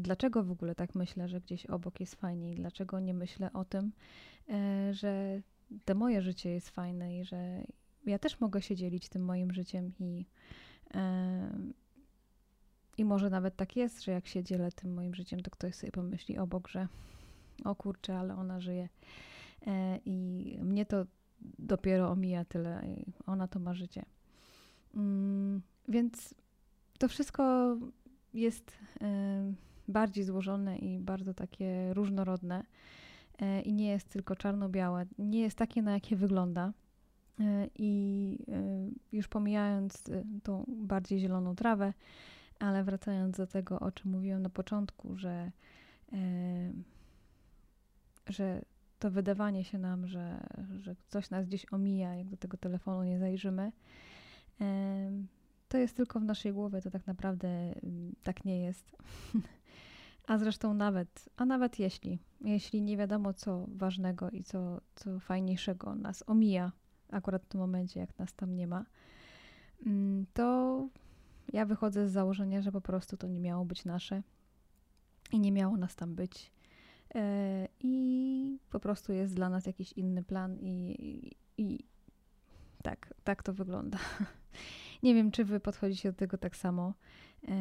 dlaczego 0.00 0.44
w 0.44 0.50
ogóle 0.50 0.74
tak 0.74 0.94
myślę, 0.94 1.28
że 1.28 1.40
gdzieś 1.40 1.66
obok 1.66 2.00
jest 2.00 2.14
fajniej, 2.14 2.54
dlaczego 2.54 3.00
nie 3.00 3.14
myślę 3.14 3.52
o 3.52 3.64
tym, 3.64 3.92
że 4.90 5.42
to 5.84 5.94
moje 5.94 6.22
życie 6.22 6.50
jest 6.50 6.70
fajne 6.70 7.18
i 7.18 7.24
że 7.24 7.64
ja 8.06 8.18
też 8.18 8.40
mogę 8.40 8.62
się 8.62 8.76
dzielić 8.76 9.08
tym 9.08 9.24
moim 9.24 9.52
życiem 9.52 9.92
i, 9.98 10.26
i 12.98 13.04
może 13.04 13.30
nawet 13.30 13.56
tak 13.56 13.76
jest, 13.76 14.04
że 14.04 14.12
jak 14.12 14.26
się 14.26 14.44
dzielę 14.44 14.72
tym 14.72 14.94
moim 14.94 15.14
życiem, 15.14 15.40
to 15.40 15.50
ktoś 15.50 15.74
sobie 15.74 15.92
pomyśli 15.92 16.38
obok, 16.38 16.68
że 16.68 16.88
o 17.64 17.74
kurczę, 17.74 18.18
ale 18.18 18.36
ona 18.36 18.60
żyje 18.60 18.88
yy, 19.66 19.72
i 20.04 20.58
mnie 20.62 20.86
to 20.86 21.04
dopiero 21.58 22.10
omija 22.10 22.44
tyle, 22.44 22.82
ona 23.26 23.48
to 23.48 23.58
ma 23.58 23.74
życie. 23.74 24.04
Yy, 24.94 25.00
więc 25.88 26.34
to 26.98 27.08
wszystko 27.08 27.76
jest 28.34 28.78
bardziej 29.88 30.24
złożone 30.24 30.78
i 30.78 30.98
bardzo 30.98 31.34
takie 31.34 31.94
różnorodne. 31.94 32.64
E, 33.40 33.60
i 33.60 33.72
nie 33.72 33.88
jest 33.90 34.08
tylko 34.08 34.36
czarno-białe, 34.36 35.06
nie 35.18 35.40
jest 35.40 35.56
takie, 35.56 35.82
na 35.82 35.92
jakie 35.92 36.16
wygląda. 36.16 36.72
E, 37.40 37.68
I 37.78 38.38
e, 38.48 38.90
już 39.12 39.28
pomijając 39.28 40.10
tą 40.42 40.64
bardziej 40.68 41.18
zieloną 41.18 41.56
trawę, 41.56 41.92
ale 42.60 42.84
wracając 42.84 43.36
do 43.36 43.46
tego, 43.46 43.80
o 43.80 43.92
czym 43.92 44.10
mówiłam 44.10 44.42
na 44.42 44.50
początku, 44.50 45.16
że, 45.16 45.52
że 48.28 48.62
to 48.98 49.10
wydawanie 49.10 49.64
się 49.64 49.78
nam, 49.78 50.06
że, 50.06 50.40
że 50.78 50.96
coś 51.08 51.30
nas 51.30 51.46
gdzieś 51.46 51.72
omija, 51.72 52.14
jak 52.14 52.28
do 52.28 52.36
tego 52.36 52.56
telefonu 52.56 53.04
nie 53.04 53.18
zajrzymy, 53.18 53.72
to 55.68 55.78
jest 55.78 55.96
tylko 55.96 56.20
w 56.20 56.24
naszej 56.24 56.52
głowie, 56.52 56.82
to 56.82 56.90
tak 56.90 57.06
naprawdę 57.06 57.74
tak 58.22 58.44
nie 58.44 58.62
jest. 58.62 58.96
A 60.26 60.38
zresztą 60.38 60.74
nawet, 60.74 61.28
a 61.36 61.44
nawet 61.44 61.78
jeśli, 61.78 62.18
jeśli 62.40 62.82
nie 62.82 62.96
wiadomo 62.96 63.32
co 63.34 63.66
ważnego 63.68 64.30
i 64.30 64.44
co, 64.44 64.80
co 64.94 65.20
fajniejszego 65.20 65.94
nas 65.94 66.24
omija 66.26 66.72
akurat 67.10 67.42
w 67.42 67.48
tym 67.48 67.60
momencie, 67.60 68.00
jak 68.00 68.18
nas 68.18 68.34
tam 68.34 68.56
nie 68.56 68.66
ma, 68.66 68.84
mm, 69.86 70.26
to 70.34 70.88
ja 71.52 71.66
wychodzę 71.66 72.08
z 72.08 72.12
założenia, 72.12 72.62
że 72.62 72.72
po 72.72 72.80
prostu 72.80 73.16
to 73.16 73.26
nie 73.26 73.40
miało 73.40 73.64
być 73.64 73.84
nasze 73.84 74.22
i 75.32 75.40
nie 75.40 75.52
miało 75.52 75.76
nas 75.76 75.96
tam 75.96 76.14
być. 76.14 76.52
E, 77.14 77.68
I 77.80 78.58
po 78.70 78.80
prostu 78.80 79.12
jest 79.12 79.34
dla 79.34 79.48
nas 79.48 79.66
jakiś 79.66 79.92
inny 79.92 80.24
plan, 80.24 80.58
i, 80.60 80.96
i, 80.98 81.36
i 81.58 81.84
tak, 82.82 83.14
tak 83.24 83.42
to 83.42 83.52
wygląda. 83.52 83.98
Nie 85.02 85.14
wiem, 85.14 85.30
czy 85.30 85.44
wy 85.44 85.60
podchodzicie 85.60 86.12
do 86.12 86.18
tego 86.18 86.38
tak 86.38 86.56
samo. 86.56 86.94
E, 87.48 87.54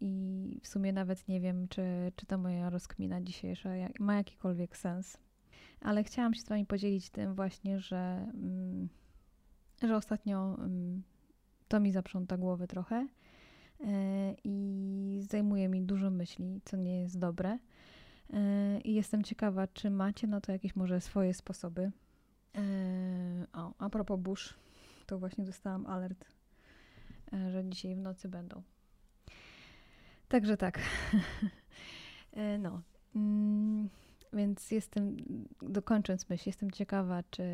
I 0.00 0.60
w 0.62 0.68
sumie 0.68 0.92
nawet 0.92 1.28
nie 1.28 1.40
wiem, 1.40 1.68
czy, 1.68 2.12
czy 2.16 2.26
ta 2.26 2.38
moja 2.38 2.70
rozkmina 2.70 3.20
dzisiejsza 3.20 3.70
ma 4.00 4.16
jakikolwiek 4.16 4.76
sens. 4.76 5.18
Ale 5.80 6.04
chciałam 6.04 6.34
się 6.34 6.40
z 6.40 6.48
wami 6.48 6.66
podzielić 6.66 7.10
tym 7.10 7.34
właśnie, 7.34 7.80
że, 7.80 8.30
mm, 8.34 8.88
że 9.82 9.96
ostatnio 9.96 10.54
mm, 10.58 11.02
to 11.68 11.80
mi 11.80 11.92
zaprząta 11.92 12.36
głowę 12.36 12.66
trochę 12.66 13.06
e, 13.80 14.34
i 14.44 15.20
zajmuje 15.22 15.68
mi 15.68 15.82
dużo 15.82 16.10
myśli, 16.10 16.60
co 16.64 16.76
nie 16.76 17.00
jest 17.00 17.18
dobre. 17.18 17.58
E, 18.32 18.80
I 18.80 18.94
jestem 18.94 19.24
ciekawa, 19.24 19.66
czy 19.66 19.90
macie 19.90 20.26
na 20.26 20.40
to 20.40 20.52
jakieś 20.52 20.76
może 20.76 21.00
swoje 21.00 21.34
sposoby. 21.34 21.90
O, 23.52 23.72
a 23.78 23.90
propos 23.90 24.20
burz, 24.20 24.54
to 25.06 25.18
właśnie 25.18 25.44
dostałam 25.44 25.86
alert 25.86 26.24
e, 27.32 27.50
że 27.50 27.64
dzisiaj 27.64 27.94
w 27.94 27.98
nocy 27.98 28.28
będą. 28.28 28.62
Także 30.28 30.56
tak. 30.56 30.78
E, 32.32 32.58
no. 32.58 32.82
Mm, 33.16 33.88
więc 34.32 34.70
jestem, 34.70 35.16
dokończąc 35.62 36.28
myśl, 36.28 36.42
jestem 36.46 36.70
ciekawa, 36.70 37.22
czy, 37.30 37.44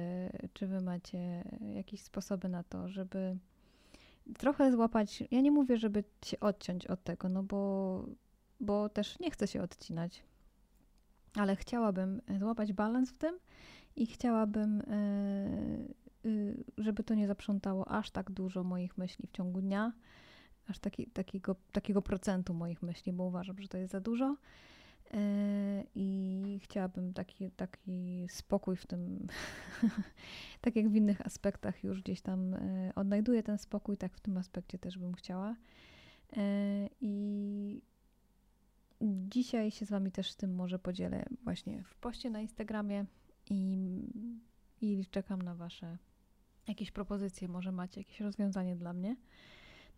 czy 0.52 0.66
wy 0.66 0.80
macie 0.80 1.44
jakieś 1.74 2.02
sposoby 2.02 2.48
na 2.48 2.62
to, 2.62 2.88
żeby 2.88 3.36
trochę 4.38 4.72
złapać. 4.72 5.24
Ja 5.30 5.40
nie 5.40 5.50
mówię, 5.50 5.76
żeby 5.76 6.04
się 6.24 6.40
odciąć 6.40 6.86
od 6.86 7.04
tego, 7.04 7.28
no 7.28 7.42
bo, 7.42 8.04
bo 8.60 8.88
też 8.88 9.18
nie 9.18 9.30
chcę 9.30 9.46
się 9.46 9.62
odcinać. 9.62 10.22
Ale 11.34 11.56
chciałabym 11.56 12.20
złapać 12.38 12.72
balans 12.72 13.10
w 13.10 13.18
tym 13.18 13.38
i 13.96 14.06
chciałabym, 14.06 14.80
e, 14.80 16.28
y, 16.28 16.64
żeby 16.78 17.04
to 17.04 17.14
nie 17.14 17.26
zaprzątało 17.26 17.88
aż 17.88 18.10
tak 18.10 18.30
dużo 18.30 18.64
moich 18.64 18.98
myśli 18.98 19.26
w 19.26 19.32
ciągu 19.32 19.60
dnia, 19.60 19.92
aż 20.68 20.78
taki, 20.78 21.06
takiego, 21.06 21.56
takiego 21.72 22.02
procentu 22.02 22.54
moich 22.54 22.82
myśli, 22.82 23.12
bo 23.12 23.24
uważam, 23.24 23.60
że 23.60 23.68
to 23.68 23.78
jest 23.78 23.92
za 23.92 24.00
dużo. 24.00 24.36
E, 25.10 25.84
I 25.94 26.60
chciałabym 26.62 27.12
taki, 27.12 27.50
taki 27.50 28.26
spokój 28.30 28.76
w 28.76 28.86
tym, 28.86 29.26
tak 30.60 30.76
jak 30.76 30.88
w 30.88 30.96
innych 30.96 31.26
aspektach 31.26 31.84
już 31.84 32.02
gdzieś 32.02 32.20
tam 32.20 32.54
e, 32.54 32.92
odnajduję 32.94 33.42
ten 33.42 33.58
spokój, 33.58 33.96
tak 33.96 34.14
w 34.14 34.20
tym 34.20 34.36
aspekcie 34.36 34.78
też 34.78 34.98
bym 34.98 35.14
chciała. 35.14 35.56
I 37.00 37.82
dzisiaj 39.00 39.70
się 39.70 39.86
z 39.86 39.90
Wami 39.90 40.12
też 40.12 40.34
tym 40.34 40.54
może 40.54 40.78
podzielę 40.78 41.24
właśnie 41.44 41.82
w 41.84 41.94
poście 41.94 42.30
na 42.30 42.40
Instagramie 42.40 43.04
i, 43.50 44.00
i 44.80 45.06
czekam 45.10 45.42
na 45.42 45.54
Wasze 45.54 45.98
jakieś 46.68 46.90
propozycje, 46.90 47.48
może 47.48 47.72
macie 47.72 48.00
jakieś 48.00 48.20
rozwiązanie 48.20 48.76
dla 48.76 48.92
mnie. 48.92 49.16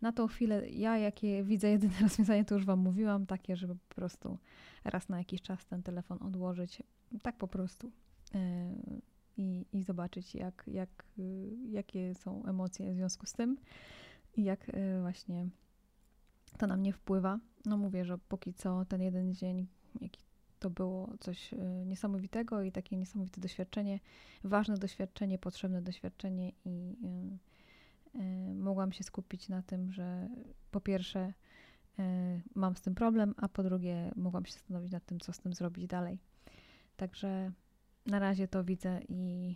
Na 0.01 0.11
tą 0.11 0.27
chwilę 0.27 0.69
ja 0.69 0.97
jakie 0.97 1.43
widzę 1.43 1.69
jedyne 1.77 1.99
rozwiązanie, 2.01 2.45
to 2.45 2.55
już 2.55 2.65
Wam 2.65 2.79
mówiłam, 2.79 3.25
takie, 3.25 3.55
żeby 3.55 3.75
po 3.75 3.95
prostu 3.95 4.37
raz 4.83 5.09
na 5.09 5.17
jakiś 5.17 5.41
czas 5.41 5.65
ten 5.65 5.83
telefon 5.83 6.17
odłożyć, 6.21 6.83
tak 7.21 7.37
po 7.37 7.47
prostu. 7.47 7.91
Yy, 8.33 9.01
i, 9.37 9.65
i 9.73 9.83
zobaczyć, 9.83 10.35
jak, 10.35 10.63
jak, 10.67 11.05
jakie 11.69 12.15
są 12.15 12.45
emocje 12.45 12.93
w 12.93 12.95
związku 12.95 13.25
z 13.25 13.33
tym 13.33 13.57
i 14.35 14.43
jak 14.43 14.67
yy, 14.67 15.01
właśnie 15.01 15.49
to 16.57 16.67
na 16.67 16.77
mnie 16.77 16.93
wpływa. 16.93 17.39
No 17.65 17.77
mówię, 17.77 18.05
że 18.05 18.17
póki 18.17 18.53
co 18.53 18.85
ten 18.85 19.01
jeden 19.01 19.33
dzień, 19.33 19.67
jaki 20.01 20.21
to 20.59 20.69
było 20.69 21.13
coś 21.19 21.53
y, 21.53 21.57
niesamowitego 21.85 22.61
i 22.61 22.71
takie 22.71 22.97
niesamowite 22.97 23.41
doświadczenie, 23.41 23.99
ważne 24.43 24.77
doświadczenie, 24.77 25.37
potrzebne 25.37 25.81
doświadczenie 25.81 26.51
i 26.65 26.95
mogłam 28.55 28.91
się 28.91 29.03
skupić 29.03 29.49
na 29.49 29.61
tym, 29.61 29.91
że 29.91 30.29
po 30.71 30.81
pierwsze 30.81 31.33
mam 32.55 32.75
z 32.75 32.81
tym 32.81 32.95
problem, 32.95 33.33
a 33.37 33.49
po 33.49 33.63
drugie 33.63 34.11
mogłam 34.15 34.45
się 34.45 34.53
zastanowić 34.53 34.91
nad 34.91 35.05
tym, 35.05 35.19
co 35.19 35.33
z 35.33 35.39
tym 35.39 35.53
zrobić 35.53 35.87
dalej. 35.87 36.19
Także 36.97 37.51
na 38.05 38.19
razie 38.19 38.47
to 38.47 38.63
widzę 38.63 38.99
i 39.09 39.55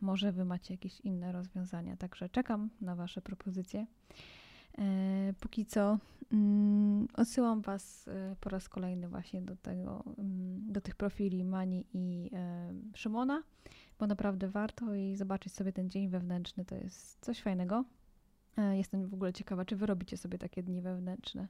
może 0.00 0.32
wy 0.32 0.44
macie 0.44 0.74
jakieś 0.74 1.00
inne 1.00 1.32
rozwiązania. 1.32 1.96
Także 1.96 2.28
czekam 2.28 2.70
na 2.80 2.94
wasze 2.94 3.22
propozycje. 3.22 3.86
E, 4.78 5.32
póki 5.40 5.66
co 5.66 5.98
mm, 6.32 7.08
odsyłam 7.14 7.60
Was 7.62 8.08
e, 8.08 8.36
po 8.40 8.50
raz 8.50 8.68
kolejny 8.68 9.08
właśnie 9.08 9.42
do 9.42 9.56
tego, 9.56 10.04
mm, 10.18 10.72
do 10.72 10.80
tych 10.80 10.94
profili 10.94 11.44
Mani 11.44 11.86
i 11.92 12.30
e, 12.32 12.74
Szymona, 12.94 13.42
bo 13.98 14.06
naprawdę 14.06 14.48
warto 14.48 14.94
i 14.94 15.16
zobaczyć 15.16 15.52
sobie 15.52 15.72
ten 15.72 15.90
dzień 15.90 16.08
wewnętrzny, 16.08 16.64
to 16.64 16.74
jest 16.74 17.24
coś 17.24 17.42
fajnego. 17.42 17.84
Jestem 18.72 19.08
w 19.08 19.14
ogóle 19.14 19.32
ciekawa, 19.32 19.64
czy 19.64 19.76
Wy 19.76 19.86
robicie 19.86 20.16
sobie 20.16 20.38
takie 20.38 20.62
dni 20.62 20.80
wewnętrzne, 20.82 21.48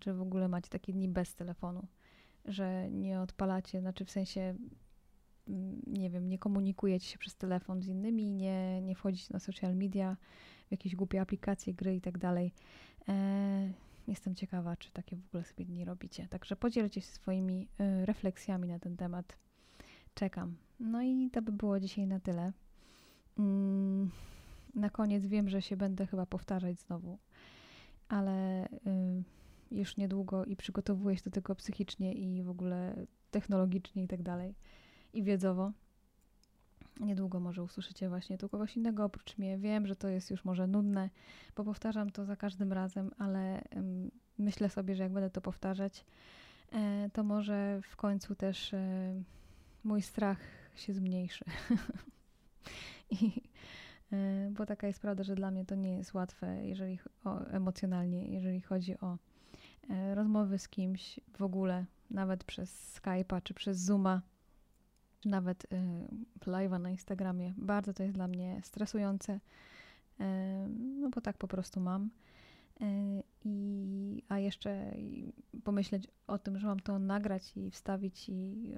czy 0.00 0.14
w 0.14 0.22
ogóle 0.22 0.48
macie 0.48 0.68
takie 0.68 0.92
dni 0.92 1.08
bez 1.08 1.34
telefonu, 1.34 1.86
że 2.44 2.90
nie 2.90 3.20
odpalacie, 3.20 3.80
znaczy 3.80 4.04
w 4.04 4.10
sensie 4.10 4.54
mm, 5.48 5.82
nie 5.86 6.10
wiem, 6.10 6.28
nie 6.28 6.38
komunikujecie 6.38 7.06
się 7.06 7.18
przez 7.18 7.36
telefon 7.36 7.82
z 7.82 7.86
innymi, 7.86 8.32
nie, 8.32 8.82
nie 8.82 8.94
wchodzicie 8.94 9.28
na 9.30 9.38
social 9.38 9.76
media, 9.76 10.16
jakieś 10.70 10.96
głupie 10.96 11.20
aplikacje, 11.20 11.74
gry 11.74 11.96
i 11.96 12.00
tak 12.00 12.18
dalej. 12.18 12.52
E, 13.08 13.72
jestem 14.08 14.34
ciekawa, 14.34 14.76
czy 14.76 14.90
takie 14.90 15.16
w 15.16 15.26
ogóle 15.26 15.44
sobie 15.44 15.64
nie 15.64 15.84
robicie. 15.84 16.28
Także 16.28 16.56
podzielcie 16.56 17.00
się 17.00 17.06
swoimi 17.06 17.68
refleksjami 18.04 18.68
na 18.68 18.78
ten 18.78 18.96
temat. 18.96 19.38
Czekam. 20.14 20.56
No 20.82 21.02
i 21.02 21.30
to 21.30 21.42
by 21.42 21.52
było 21.52 21.80
dzisiaj 21.80 22.06
na 22.06 22.20
tyle. 22.20 22.52
Mm, 23.38 24.10
na 24.74 24.90
koniec 24.90 25.26
wiem, 25.26 25.48
że 25.48 25.62
się 25.62 25.76
będę 25.76 26.06
chyba 26.06 26.26
powtarzać 26.26 26.80
znowu, 26.80 27.18
ale 28.08 28.66
y, 28.66 28.68
już 29.70 29.96
niedługo 29.96 30.44
i 30.44 30.56
przygotowuję 30.56 31.16
się 31.16 31.22
do 31.24 31.30
tego 31.30 31.54
psychicznie 31.54 32.12
i 32.12 32.42
w 32.42 32.50
ogóle 32.50 33.06
technologicznie 33.30 34.02
i 34.04 34.08
tak 34.08 34.22
dalej 34.22 34.54
i 35.12 35.22
wiedzowo. 35.22 35.72
Niedługo 37.00 37.40
może 37.40 37.62
usłyszycie 37.62 38.08
właśnie 38.08 38.38
tu 38.38 38.48
kogoś 38.48 38.76
innego 38.76 39.04
oprócz 39.04 39.38
mnie. 39.38 39.58
Wiem, 39.58 39.86
że 39.86 39.96
to 39.96 40.08
jest 40.08 40.30
już 40.30 40.44
może 40.44 40.66
nudne, 40.66 41.10
bo 41.56 41.64
powtarzam 41.64 42.10
to 42.10 42.24
za 42.24 42.36
każdym 42.36 42.72
razem, 42.72 43.10
ale 43.18 43.62
myślę 44.38 44.68
sobie, 44.68 44.94
że 44.94 45.02
jak 45.02 45.12
będę 45.12 45.30
to 45.30 45.40
powtarzać, 45.40 46.04
e, 46.72 47.10
to 47.12 47.24
może 47.24 47.80
w 47.82 47.96
końcu 47.96 48.34
też 48.34 48.74
e, 48.74 49.14
mój 49.84 50.02
strach 50.02 50.61
się 50.74 50.94
zmniejszy. 50.94 51.44
I, 53.20 53.42
e, 54.12 54.50
bo 54.50 54.66
taka 54.66 54.86
jest 54.86 55.00
prawda, 55.00 55.22
że 55.24 55.34
dla 55.34 55.50
mnie 55.50 55.64
to 55.64 55.74
nie 55.74 55.96
jest 55.96 56.14
łatwe, 56.14 56.66
jeżeli 56.66 56.98
o, 57.24 57.46
emocjonalnie, 57.46 58.28
jeżeli 58.28 58.60
chodzi 58.60 59.00
o 59.00 59.18
e, 59.90 60.14
rozmowy 60.14 60.58
z 60.58 60.68
kimś 60.68 61.20
w 61.38 61.42
ogóle, 61.42 61.84
nawet 62.10 62.44
przez 62.44 63.00
Skype'a 63.00 63.42
czy 63.42 63.54
przez 63.54 63.78
Zooma 63.78 64.22
czy 65.22 65.28
nawet 65.28 65.64
y, 65.64 65.68
live'a 66.46 66.80
na 66.80 66.90
Instagramie. 66.90 67.54
Bardzo 67.56 67.94
to 67.94 68.02
jest 68.02 68.14
dla 68.14 68.28
mnie 68.28 68.60
stresujące, 68.62 69.40
no 71.00 71.10
bo 71.10 71.20
tak 71.20 71.38
po 71.38 71.48
prostu 71.48 71.80
mam. 71.80 72.10
I, 73.44 74.22
a 74.28 74.38
jeszcze 74.38 74.94
pomyśleć 75.64 76.08
o 76.26 76.38
tym, 76.38 76.58
że 76.58 76.66
mam 76.66 76.80
to 76.80 76.98
nagrać 76.98 77.56
i 77.56 77.70
wstawić 77.70 78.28
i 78.28 78.72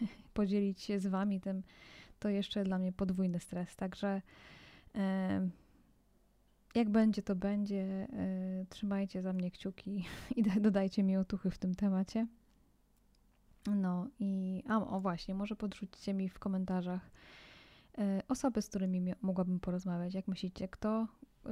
podzielić 0.34 0.80
się 0.80 1.00
z 1.00 1.06
wami 1.06 1.40
tym, 1.40 1.62
to 2.18 2.28
jeszcze 2.28 2.64
dla 2.64 2.78
mnie 2.78 2.92
podwójny 2.92 3.40
stres. 3.40 3.76
Także 3.76 4.22
jak 6.74 6.90
będzie, 6.90 7.22
to 7.22 7.36
będzie. 7.36 8.08
Y, 8.62 8.66
trzymajcie 8.68 9.22
za 9.22 9.32
mnie 9.32 9.50
kciuki 9.50 10.04
i 10.36 10.42
dodajcie 10.60 11.02
mi 11.02 11.16
otuchy 11.16 11.50
w 11.50 11.58
tym 11.58 11.74
temacie. 11.74 12.26
No 13.66 14.08
i 14.18 14.62
a, 14.68 14.78
o 14.78 15.00
właśnie, 15.00 15.34
może 15.34 15.56
podrzućcie 15.56 16.14
mi 16.14 16.28
w 16.28 16.38
komentarzach 16.38 17.10
y, 17.98 18.02
osoby, 18.28 18.62
z 18.62 18.68
którymi 18.68 19.12
mogłabym 19.22 19.60
porozmawiać. 19.60 20.14
Jak 20.14 20.28
myślicie, 20.28 20.68
kto 20.68 21.06
y, 21.46 21.48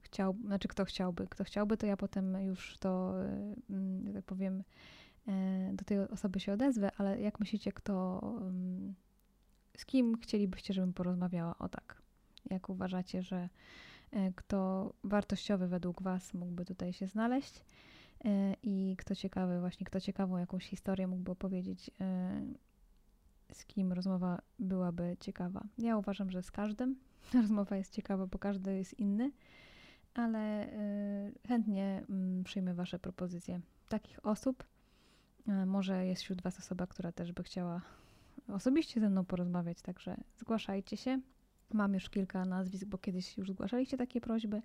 chciał, 0.00 0.36
znaczy 0.44 0.68
kto 0.68 0.84
chciałby, 0.84 1.26
kto 1.26 1.44
chciałby, 1.44 1.76
to 1.76 1.86
ja 1.86 1.96
potem 1.96 2.44
już 2.44 2.78
to, 2.78 3.14
y, 4.10 4.12
tak 4.14 4.24
powiem, 4.24 4.62
do 5.72 5.84
tej 5.84 5.98
osoby 5.98 6.40
się 6.40 6.52
odezwę, 6.52 6.90
ale 6.98 7.20
jak 7.20 7.40
myślicie, 7.40 7.72
kto, 7.72 8.20
z 9.76 9.86
kim 9.86 10.18
chcielibyście, 10.18 10.74
żebym 10.74 10.92
porozmawiała? 10.92 11.58
O 11.58 11.68
tak. 11.68 12.02
Jak 12.50 12.68
uważacie, 12.68 13.22
że 13.22 13.48
kto 14.34 14.92
wartościowy 15.04 15.68
według 15.68 16.02
Was 16.02 16.34
mógłby 16.34 16.64
tutaj 16.64 16.92
się 16.92 17.06
znaleźć? 17.06 17.64
E, 18.24 18.54
I 18.62 18.96
kto 18.98 19.14
ciekawy, 19.14 19.60
właśnie 19.60 19.86
kto 19.86 20.00
ciekawą 20.00 20.36
jakąś 20.36 20.66
historię 20.66 21.06
mógłby 21.06 21.32
opowiedzieć, 21.32 21.90
e, 22.00 22.42
z 23.52 23.64
kim 23.64 23.92
rozmowa 23.92 24.42
byłaby 24.58 25.16
ciekawa. 25.20 25.64
Ja 25.78 25.96
uważam, 25.96 26.30
że 26.30 26.42
z 26.42 26.50
każdym 26.50 26.96
rozmowa 27.34 27.76
jest 27.76 27.92
ciekawa, 27.92 28.26
bo 28.26 28.38
każdy 28.38 28.76
jest 28.76 28.98
inny, 28.98 29.32
ale 30.14 30.72
e, 30.72 31.32
chętnie 31.48 32.04
mm, 32.08 32.44
przyjmę 32.44 32.74
Wasze 32.74 32.98
propozycje. 32.98 33.60
Takich 33.88 34.26
osób, 34.26 34.64
może 35.46 36.06
jest 36.06 36.22
wśród 36.22 36.42
Was 36.42 36.58
osoba, 36.58 36.86
która 36.86 37.12
też 37.12 37.32
by 37.32 37.42
chciała 37.42 37.80
osobiście 38.48 39.00
ze 39.00 39.10
mną 39.10 39.24
porozmawiać, 39.24 39.82
także 39.82 40.16
zgłaszajcie 40.36 40.96
się. 40.96 41.20
Mam 41.72 41.94
już 41.94 42.10
kilka 42.10 42.44
nazwisk, 42.44 42.84
bo 42.84 42.98
kiedyś 42.98 43.38
już 43.38 43.50
zgłaszaliście 43.50 43.96
takie 43.96 44.20
prośby, 44.20 44.62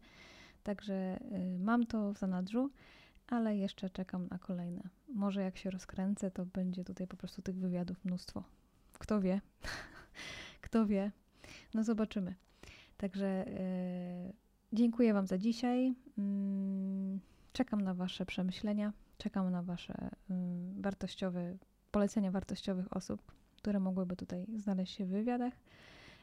także 0.63 1.19
mam 1.59 1.85
to 1.85 2.13
w 2.13 2.17
zanadrzu 2.17 2.69
ale 3.29 3.57
jeszcze 3.57 3.89
czekam 3.89 4.27
na 4.27 4.39
kolejne. 4.39 4.83
Może 5.07 5.41
jak 5.41 5.57
się 5.57 5.71
rozkręcę, 5.71 6.31
to 6.31 6.45
będzie 6.45 6.83
tutaj 6.83 7.07
po 7.07 7.17
prostu 7.17 7.41
tych 7.41 7.55
wywiadów 7.55 8.05
mnóstwo. 8.05 8.43
Kto 8.93 9.21
wie? 9.21 9.41
Kto 10.61 10.85
wie? 10.85 11.11
No 11.73 11.83
zobaczymy. 11.83 12.35
Także 12.97 13.45
yy, 14.27 14.33
dziękuję 14.73 15.13
Wam 15.13 15.27
za 15.27 15.37
dzisiaj. 15.37 15.93
Czekam 17.53 17.81
na 17.81 17.93
Wasze 17.93 18.25
przemyślenia, 18.25 18.93
czekam 19.17 19.51
na 19.51 19.63
Wasze 19.63 20.09
yy, 20.29 20.35
wartościowe, 20.81 21.57
polecenia 21.91 22.31
wartościowych 22.31 22.97
osób, 22.97 23.31
które 23.57 23.79
mogłyby 23.79 24.15
tutaj 24.15 24.45
znaleźć 24.57 24.95
się 24.95 25.05
w 25.05 25.09
wywiadach. 25.09 25.53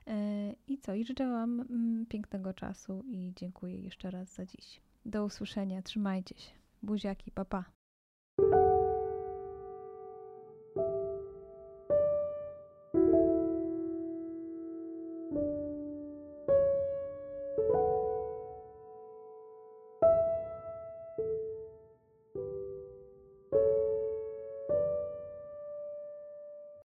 E, 0.06 0.52
I 0.68 0.78
co? 0.78 0.94
I 0.94 1.04
życzę 1.04 1.30
Wam 1.30 1.60
mm, 1.60 2.06
pięknego 2.06 2.54
czasu 2.54 3.02
i 3.06 3.32
dziękuję 3.36 3.80
jeszcze 3.80 4.10
raz 4.10 4.34
za 4.34 4.46
dziś. 4.46 4.80
Do 5.04 5.24
usłyszenia, 5.24 5.82
trzymajcie 5.82 6.34
się. 6.38 6.52
Buziaki, 6.82 7.30
papa. 7.30 7.64
Pa. 8.36 8.65